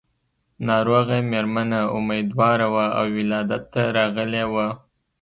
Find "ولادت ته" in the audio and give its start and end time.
3.17-3.81